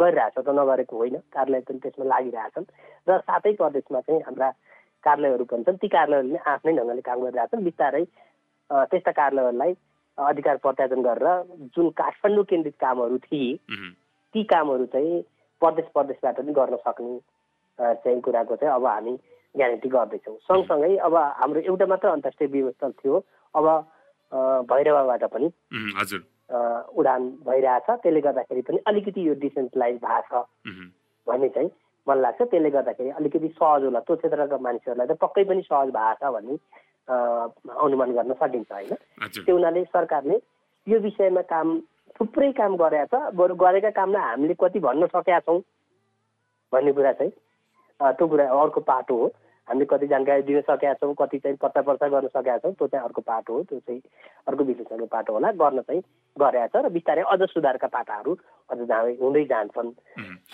[0.02, 2.66] गरिरहेछ त नगरेको होइन। कार्यालय पनि त्यसमा लागिरहेछन्
[3.08, 4.48] र सातै प्रदेशमा चाहिँ हाम्रा
[5.04, 8.04] कार्यालयहरू पनि छन्। ती कार्यालयहरूले पनि आफ्नै ढङ्गले काम गरिरहेछन् बिस्तारै
[8.90, 9.72] त्यस्ता कार्यालयहरूलाई
[10.18, 11.28] अधिकार प्रत्यार्जन गरेर
[11.76, 13.50] जुन काठमाडौँ केन्द्रित कामहरू थिए
[14.34, 15.22] ती कामहरू चाहिँ
[15.62, 17.18] प्रदेश प्रदेशबाट पनि गर्न सक्ने
[17.78, 19.12] चाहिँ कुराको चाहिँ अब हामी
[19.54, 23.16] ग्यारेन्टी गर्दैछौँ। सँगसँगै अब हाम्रो एउटा मात्र अन्तर्राष्ट्रिय विमानस्थल थियो।
[23.54, 23.66] अब
[24.32, 25.48] भैरवाबाट पनि
[25.98, 26.22] हजुर।
[26.98, 30.70] उडान भइरहेछ। त्यसले गर्दाखेरि पनि अलिकति यो डिसेन्ट्रलाइज भएको छ
[31.26, 31.70] भन्ने चाहिँ
[32.06, 36.14] मलाई लाग्छ। त्यसले गर्दाखेरि अलिकति सहज होला। त्यो क्षेत्रका मानिसहरूलाई त पक्कै पनि सहज भएको
[36.20, 36.54] छ भन्ने
[37.06, 38.94] अनुमान गर्न सकिन्छ होइन?
[39.44, 40.36] त्यो हुनाले सरकारले
[40.86, 41.78] यो विषयमा काम
[42.18, 45.60] थुप्रै काम गरेका छ। बरु गरेका कामलाई हामीले कति भन्न सकेका छौँ
[46.72, 47.32] भन्ने कुरा चाहिँ
[48.00, 49.26] त्यो कुरा अर्को पाटो हो।
[49.68, 53.04] हामीले कति जानकारी दिन सकेका छौँ कति चाहिँ पत्ता पर्चा गर्न सकेका छौँ त्यो चाहिँ
[53.04, 54.00] अर्को पाटो हो त्यो चाहिँ
[54.46, 56.02] अर्को विश्लेषणको पाटो होला। गर्न चाहिँ
[56.36, 58.32] गरेका छ र बिस्तारै अझ सुधारका पाटाहरू
[58.70, 59.90] अझ जाँदै हुँदै जान्छन्।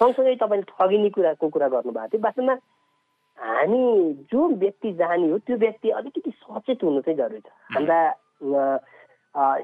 [0.01, 2.57] सँगसँगै तपाईँले ठगिने कुराको कुरा गर्नुभएको थियो। वास्तवमा
[3.38, 3.83] हामी
[4.33, 8.01] जो व्यक्ति जाने हो त्यो व्यक्ति अलिकति सचेत हुनु चाहिँ जरुरी छ। हाम्रा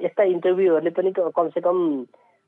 [0.04, 1.76] यस्ता इन्टरभ्यूहरूले पनि कमसेकम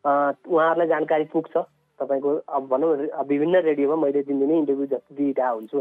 [0.05, 1.57] उहाँहरूलाई जानकारी पुग्छ।
[2.01, 2.93] तपाईँको अब भनौँ
[3.29, 5.77] विभिन्न रेडियोमा मैले दिनदिनै इन्टरभ्यू जस्तो दिइरहेको हुन्छु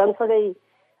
[0.00, 0.42] सँगसँगै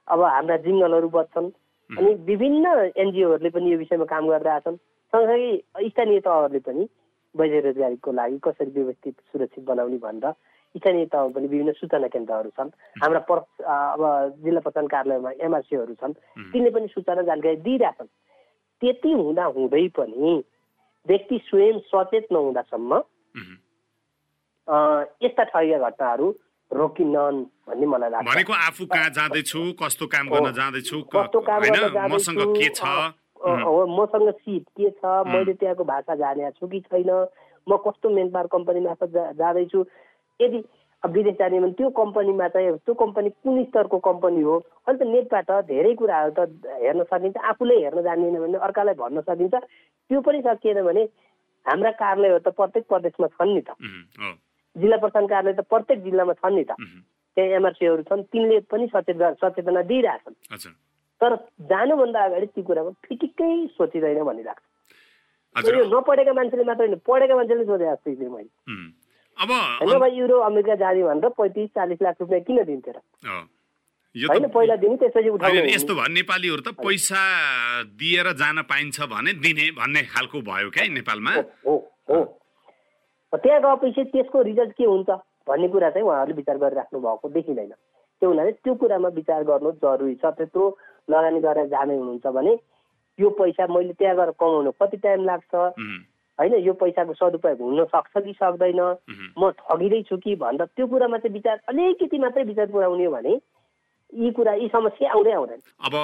[0.08, 1.50] अब हाम्रा जिङ्गलहरू बच्छन्
[1.90, 4.76] अनि विभिन्न एनजिओहरूले पनि यो विषयमा काम गरिरहेछन्
[5.12, 6.88] सँगसँगै स्थानीय तहहरूले पनि
[7.34, 10.32] वैध रोजगारीको लागि कसरी व्यवस्थित सुरक्षित बनाउने भनेर
[10.74, 12.70] स्थानीय तहमा पनि विभिन्न सूचना केन्द्रहरू छन्।
[13.02, 14.02] हाम्रा पर अब
[14.42, 16.14] जिल्ला प्रशासन कार्यालयमा एमआरसीहरू छन्।
[16.52, 18.10] तिनले पनि सूचना जानकारी दिइरहेछन्।
[18.82, 20.32] त्यति हुँदा हुँदै पनि
[21.06, 22.92] व्यक्ति स्वयं सचेत नहुँदासम्म
[25.22, 26.34] यस्ता ठगिया घटनाहरू
[26.72, 32.12] रोकिनन् भन्ने मलाई लाग्छ। भनेको आफू कहाँ जाँदैछु कस्तो काम गर्न। जाँदैछु कस्तो काम गर्न
[32.12, 32.82] मसँग के छ?
[33.42, 35.04] हो, मसँग सिट के छ?
[35.04, 37.26] मैले त्यहाँको भाषा जाने छु कि छैन?
[37.68, 39.84] म कस्तो मेन पावर कम्पनी मार्फत जा- जाँदैछु?
[40.40, 40.64] यदि
[41.06, 44.56] विदेश जाने भने त्यो कम्पनीमा चाहिँ त्यो कम्पनी कुन स्तरको कम्पनी हो?
[44.88, 49.54] अनि त नेटबाट धेरै कुराहरू त हेर्न सकिन्छ आफूले हेर्न जान्दैन भने अर्कालाई भन्न सकिन्छ।
[50.08, 51.02] त्यो पनि सकिएन भने
[51.66, 53.70] हाम्रा कार्यालयहरू त प्रत्येक प्रदेशमा छन् नि त।
[54.76, 56.72] जिल्ला प्रशासन कार्यालय त प्रत्येक जिल्लामा छन् नि त।
[57.36, 60.34] त्यहाँ एमआरसीहरू छन् तिनले पनि सचेत सचेतना दिइरहेछन्।
[61.20, 61.36] तर
[61.70, 64.62] जानुभन्दा अगाडि ती कुरामा फिटिक्कै सोचिँदैन लाग्छ।
[65.56, 68.50] हजुर। यो नपढेका मान्छेले मात्र होइन पढेका मान्छेले सोधे जस्तो थियो मैले।
[69.38, 72.98] होइन भाइ युरो अमेरिका जाने भनेर पैँतिस चालिस लाख रुपियाँ किन दिन्थ्यो र?
[74.14, 77.22] होइन पहिला दिने त्यसपछि होइन उठाउने यस्तो भयो नेपालीहरू त पैसा
[77.94, 81.32] दिएर जान पाइन्छ भने दिने भन्ने खालको भयो क्या नेपालमा?
[81.66, 81.74] हो
[82.10, 82.18] हो।
[83.36, 85.10] त्यहाँ गएपछि त्यसको रिजल्ट के हुन्छ
[85.48, 87.72] भन्ने कुरा चाहिँ उहाँहरूले विचार गरिराख्नु भएको देखिँदैन।
[88.22, 90.64] त्यो हुनाले त्यो कुरामा विचार गर्नु जरुरी छ त्यत्रो
[91.08, 92.52] लगानी गरेर जाने हुनुहुन्छ भने
[93.18, 95.54] यो पैसा मैले त्यहाँ गएर कमाउनु कति टाइम लाग्छ?
[96.38, 98.80] होइन यो पैसाको सदुपयोग हुन सक्छ कि सक्दैन?
[99.38, 103.34] म ठगिँदैछु कि भन्दा त्यो कुरामा चाहिँ विचार अलिकति मात्रै विचार पुऱ्याउने हो भने
[104.12, 105.94] यी कुरा यी समस्या आउँदै आउँदैन। अब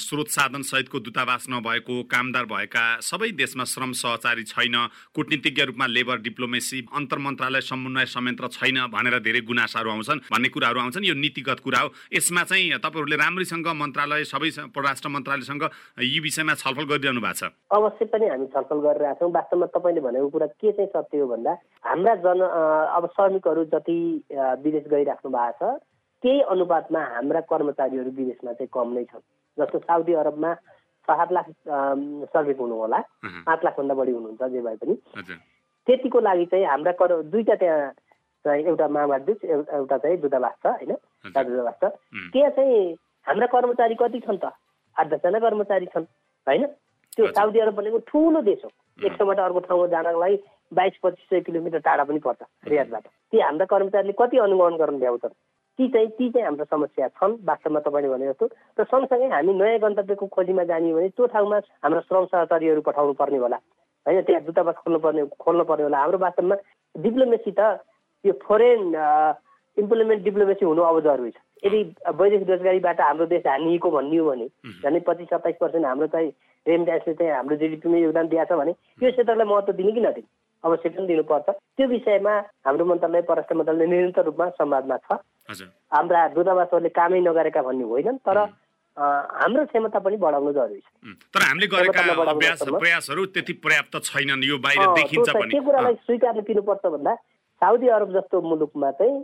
[0.00, 4.76] स्रोत साधन सहितको दूतावास नभएको कामदार भएका सबै देशमा श्रम सहचारी छैन
[5.14, 10.80] कूटनीतिज्ञ रूपमा लेबर डिप्लोमेसी अन्तर मन्त्रालय समन्वय संयन्त्र छैन भनेर धेरै गुनासाहरू आउँछन् भन्ने कुराहरू
[10.80, 15.64] आउँछन्। यो नीतिगत कुरा हो। यसमा चाहिँ तपाईँहरूले राम्रैसँग मन्त्रालय सबै परराष्ट्र मन्त्रालयसँग
[16.00, 20.28] यी विषयमा छलफल गरिरहनु भएको छ। अवश्य पनि हामी छलफल गरिरहेका छौँ। वास्तवमा तपाईँले भनेको
[20.30, 21.52] कुरा के चाहिँ सत्य हो भन्दा
[21.84, 22.40] हाम्रा जन
[22.96, 23.98] अब श्रमिकहरू जति
[24.64, 25.78] विदेश गइराख्नु भएको छ
[26.22, 29.24] त्यही अनुपातमा हाम्रा कर्मचारीहरू विदेशमा चाहिँ कम नै छन्।
[29.58, 34.42] जस्तो साउदी अरबमा छ सात लाख अम, श्रमिक हुनु होला अहँ, पाँच लाखभन्दा बढी हुनुहुन्छ
[34.52, 34.94] जे भए पनि।
[35.86, 37.90] त्यतिको लागि चाहिँ हाम्रा कर दुईवटा त्यहाँ
[38.44, 40.92] चाहिँ एउटा महामाध्यम एउटा चाहिँ दूतावास छ होइन?
[41.50, 41.84] दूतावास छ।
[42.32, 42.94] त्यहाँ चाहिँ
[43.26, 44.52] हाम्रा कर्मचारी कति छन् त?
[44.96, 46.04] आठ दसजना कर्मचारी छन्
[46.46, 46.66] होइन?
[47.16, 48.70] त्यो साउदी अरब भनेको ठुलो देश हो।
[49.04, 50.36] एक ठाउँबाट अर्को ठाउँमा जानको लागि
[50.72, 55.34] बाइस पच्चिस सय किलोमिटर टाढा पनि पर्छ रियादबाट। ती हाम्रा कर्मचारीले कति अनुगमन गर्न भ्याउँछन्?
[55.80, 59.78] ती चाहिँ ती चाहिँ हाम्रो समस्या छन् वास्तवमा तपाईँले भने जस्तो। र सँगसँगै हामी नयाँ
[59.80, 63.56] गन्तव्यको खोजीमा जाने भने त्यो ठाउँमा हाम्रो श्रम सहचारीहरू पठाउनु पर्ने होला।
[64.04, 66.56] होइन त्यहाँ दूतावास खोल्नु पर्ने खोल्नु पर्ने होला। हाम्रो वास्तवमा
[66.94, 67.80] डिप्लोमेसी त
[68.24, 68.92] यो फोरेन
[69.80, 71.80] इम्प्लिमेन्ट डिप्लोमेसी हुनु अब जरुरी छ। यदि
[72.12, 74.46] वैदेशिक रोजगारीबाट हाम्रो देश हानिएको भन्ने हो भने
[74.84, 76.28] झन् पच्चिस सत्ताइस पर्सेन्ट हाम्रो चाहिँ
[76.66, 80.28] रेमिट्यान्सले चाहिँ हाम्रो जिडिपीमा योगदान दिएको छ भने यो क्षेत्रलाई महत्त्व दिने कि नदिने?
[80.64, 82.32] अवश्य पनि दिनुपर्छ। त्यो विषयमा
[82.68, 85.16] हाम्रो मन्त्रालय परराष्ट्र मन्त्रालय निरन्तर रूपमा संवादमा छ।
[85.94, 88.38] हाम्रा दूतावासहरूले कामै नगरेका भन्ने होइनन् तर
[88.96, 90.88] हाम्रो क्षमता पनि बढाउनु जरुरी छ।
[91.32, 96.40] तर हामीले गरेका अभ्यास प्रयासहरू त्यति पर्याप्त छैनन् यो बाहिर देखिन्छ पनि के कुरालाई स्वीकार्न
[96.48, 97.14] किनुपर्छ भन्दा
[97.62, 99.16] साउदी अरब जस्तो मुलुकमा चाहिँ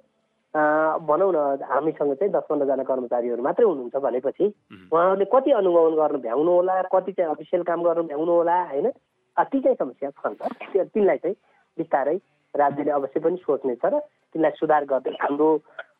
[1.08, 4.46] भनौँ न हामीसँग चाहिँ दस पन्ध्रजना कर्मचारीहरू मात्रै हुनुहुन्छ भनेपछि
[4.92, 8.88] उहाँहरूले कति अनुगमन गर्नु भ्याउनु होला कति चाहिँ अफिसियल काम गर्नु भ्याउनु होला होइन?
[9.36, 10.48] ती चाहिँ समस्या छन् त।
[10.96, 11.36] तिनलाई चाहिँ
[11.78, 12.16] बिस्तारै
[12.54, 14.00] राज्यले अवश्य पनि सोच्नेछ र
[14.32, 15.48] तिनलाई सुधार गर्दै हाम्रो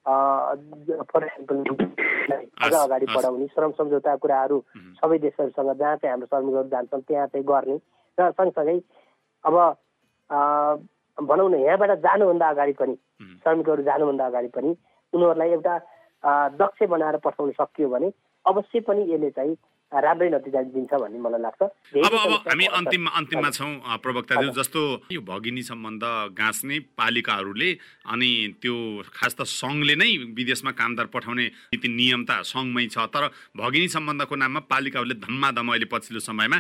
[0.07, 1.25] फर
[2.59, 4.59] अझ अगाडि बढाउने श्रम सम्झौता कुराहरू
[4.97, 7.77] सबै देशहरूसँग जहाँ चाहिँ हाम्रो श्रमिकहरू जान्छन् त्यहाँ चाहिँ गर्ने
[8.19, 8.79] र सँगसँगै
[9.45, 9.57] अब
[11.19, 12.97] भनौँ न यहाँबाट जानुभन्दा अगाडि पनि
[13.43, 14.77] श्रमिकहरू जानुभन्दा अगाडि पनि
[15.13, 15.75] उनीहरूलाई एउटा
[16.57, 18.13] दक्ष बनाएर पठाउन सकियो भने
[18.45, 19.57] अवश्य पनि यसले चाहिँ
[19.93, 23.73] राम्रै नतिजा दिन्छ भन्ने मलाई लाग्छ। अब अब हामी अन्तिम अन्तिममा छौँ
[24.03, 24.81] प्रवक्ताज्यू जस्तो।
[25.15, 27.71] यो भगिनी सम्बन्ध गाँच्ने पालिकाहरूले
[28.11, 28.75] अनि त्यो
[29.15, 34.35] खास त सङ्घले नै विदेशमा कामदार पठाउने नीति नियम त सङ्घमै छ तर भगिनी सम्बन्धको
[34.37, 36.59] नाममा पालिकाहरूले धम्माधम अहिले पछिल्लो समयमा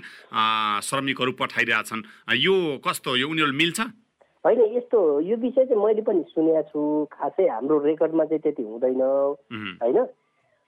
[0.87, 2.07] श्रमिकहरू पठाइरहेछन्
[2.47, 2.55] यो
[2.87, 3.81] कस्तो यो उनीहरू मिल्छ?
[4.47, 9.03] होइन यस्तो यो विषय चाहिँ मैले पनि सुनेको छु। खासै हाम्रो रेकर्डमा चाहिँ त्यति हुँदैन।
[9.83, 9.99] होइन?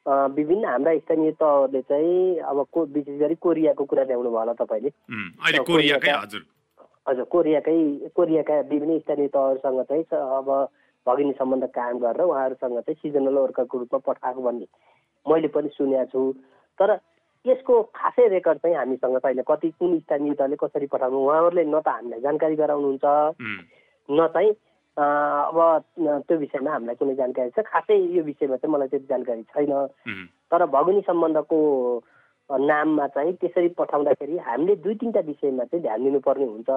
[0.06, 4.90] विभिन्न हाम्रा स्थानीय तहहरूले चाहिँ अब को विशेष गरी कोरियाको कुरा ल्याउनु भयो होला तपाईँले।
[7.08, 7.76] हजुर। कोरियाकै
[8.14, 10.48] कोरियाका विभिन्न स्थानीय तहहरूसँग चाहिँ अब
[11.06, 14.66] भगिनी सम्बन्ध कायम गरेर उहाँहरूसँग चाहिँ सिजनल वर्करको रूपमा पठाएको भन्ने
[15.26, 16.20] मैले पनि सुनेको छु।
[16.78, 16.90] तर
[17.46, 21.88] यसको खासै रेकर्ड चाहिँ हामीसँग छैन कति कुन स्थानीय तहले कसरी पठाउनु उहाँहरूले न त
[21.88, 23.04] हामीलाई जानकारी गराउनुहुन्छ
[24.08, 24.52] न चाहिँ
[24.98, 25.58] अब
[26.26, 27.62] त्यो विषयमा हामीलाई कुनै जानकारी छ?
[27.62, 29.72] खासै यो विषयमा चाहिँ मलाई त्यति जानकारी छैन।
[30.50, 31.58] तर भगुनी सम्बन्धको
[32.50, 36.70] नाममा चाहिँ त्यसरी पठाउँदाखेरि हामीले दुई तिनवटा विषयमा चाहिँ ध्यान दिनुपर्ने हुन्छ।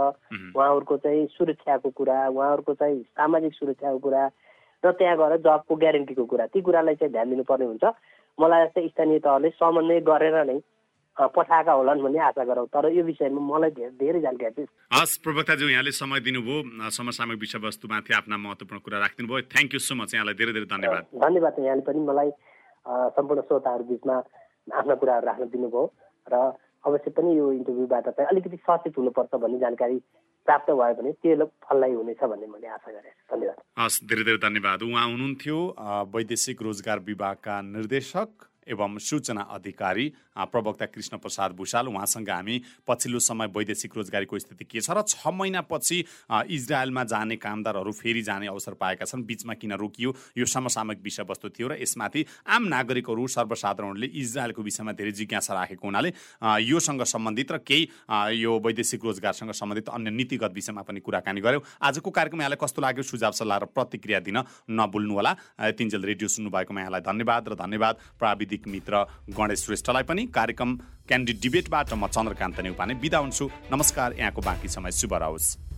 [0.54, 4.24] उहाँहरूको चाहिँ सुरक्षाको कुरा उहाँहरूको चाहिँ सामाजिक सुरक्षाको कुरा
[4.84, 7.86] र त्यहाँ गएर जबको ग्यारेन्टीको कुरा ती कुरालाई चाहिँ ध्यान दिनुपर्ने हुन्छ।
[8.38, 10.60] मलाई चाहिँ स्थानीय तहले समन्वय गरेर नै
[11.22, 15.92] पठाएका होलान् भन्ने आशा गरौँ। तर यो विषयमा मलाई धेरै जानकारी चाहिँ हस् प्रवक्ताज्यू यहाँले
[15.92, 20.54] समय दिनुभयो। समसामयिक विषयवस्तुमाथि आफ्ना महत्त्वपूर्ण कुरा राखिदिनु भयो। थ्याङ्क यू सो मच यहाँलाई धेरै
[20.54, 22.30] धेरै धन्यवाद। धन्यवाद यहाँले पनि मलाई
[23.14, 24.16] सम्पूर्ण श्रोताहरू बिचमा
[24.82, 25.84] आफ्ना कुराहरू राख्न दिनुभयो।
[26.34, 26.36] र
[26.82, 29.98] अवश्य पनि यो इन्टरभ्यूबाट चाहिँ अलिकति सचेत हुनुपर्छ भन्ने जानकारी
[30.48, 34.40] प्राप्त भयो भने त्यो फललाई हुनेछ भन्ने मैले आशा गरेको छु। धन्यवाद। हस् धेरै धेरै
[34.42, 35.58] धन्यवाद। उहाँ हुनुहुन्थ्यो
[36.10, 38.30] वैदेशिक रोजगार विभागका निर्देशक।
[38.68, 44.82] एवं सूचना अधिकारी प्रवक्ता कृष्ण प्रसाद भूषाल उहाँसँग हामी पछिल्लो समय वैदेशिक रोजगारीको स्थिति के
[44.82, 50.14] छ र छ महिनापछि इजरायलमा जाने कामदारहरू फेरि जाने अवसर पाएका छन् बिचमा किन रोकियो
[50.38, 56.14] यो समसामयिक विषयवस्तु थियो र यसमाथि आम नागरिकहरू सर्वसाधारणले इजरायलको विषयमा धेरै जिज्ञासा राखेको हुनाले
[56.64, 57.88] योसँग सम्बन्धित र केही
[58.42, 63.04] यो वैदेशिक रोजगारसँग सम्बन्धित अन्य नीतिगत विषयमा पनि कुराकानी गऱ्यौँ आजको कार्यक्रम यहाँलाई कस्तो लाग्यो?
[63.04, 64.38] सुझाव सल्लाह र प्रतिक्रिया दिन
[64.70, 65.32] नभुल्नुहोला।
[65.74, 70.76] तिनजेल रेडियो सुन्नुभएकोमा यहाँलाई धन्यवाद र धन्यवाद। प्राविधिक मित्र गणेश श्रेष्ठलाई पनि कार्यक्रम
[71.08, 75.71] क्यान्डिड डिबेटबाट म चन्द्रकान्त नेउपाने बिदा हुन्छु। नमस्कार यहाँको बाँकी समय शुभ रहोस्।